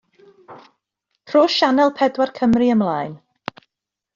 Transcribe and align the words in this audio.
Rho 1.33 1.43
sianel 1.57 1.93
pedwar 1.99 2.33
Cymru 2.41 2.71
ymlaen 2.77 3.15